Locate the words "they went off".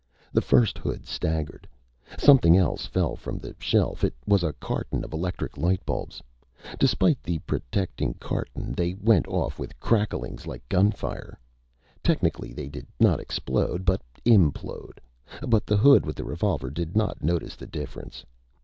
8.73-9.59